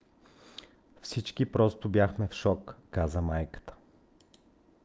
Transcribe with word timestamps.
"всички 1.01 1.45
просто 1.51 1.89
бяхме 1.89 2.27
в 2.27 2.33
шок, 2.33 2.75
каза 2.91 3.21
майката 3.21 3.73